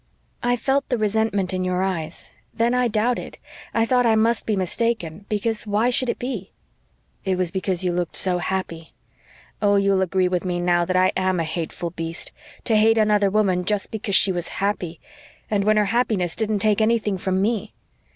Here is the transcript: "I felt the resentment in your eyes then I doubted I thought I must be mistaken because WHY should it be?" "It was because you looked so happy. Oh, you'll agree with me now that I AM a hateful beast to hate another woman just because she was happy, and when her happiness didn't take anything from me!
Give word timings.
"I 0.41 0.55
felt 0.55 0.89
the 0.89 0.97
resentment 0.97 1.53
in 1.53 1.63
your 1.63 1.83
eyes 1.83 2.33
then 2.55 2.73
I 2.73 2.87
doubted 2.87 3.37
I 3.71 3.85
thought 3.85 4.03
I 4.07 4.15
must 4.15 4.47
be 4.47 4.55
mistaken 4.55 5.27
because 5.29 5.67
WHY 5.67 5.91
should 5.91 6.09
it 6.09 6.17
be?" 6.17 6.53
"It 7.23 7.37
was 7.37 7.51
because 7.51 7.83
you 7.83 7.91
looked 7.93 8.15
so 8.15 8.39
happy. 8.39 8.95
Oh, 9.61 9.75
you'll 9.75 10.01
agree 10.01 10.27
with 10.27 10.43
me 10.43 10.59
now 10.59 10.85
that 10.85 10.97
I 10.97 11.11
AM 11.15 11.39
a 11.39 11.43
hateful 11.43 11.91
beast 11.91 12.31
to 12.63 12.75
hate 12.75 12.97
another 12.97 13.29
woman 13.29 13.63
just 13.63 13.91
because 13.91 14.15
she 14.15 14.31
was 14.31 14.47
happy, 14.57 14.99
and 15.51 15.65
when 15.65 15.77
her 15.77 15.85
happiness 15.85 16.35
didn't 16.35 16.63
take 16.65 16.81
anything 16.81 17.19
from 17.19 17.39
me! 17.39 17.75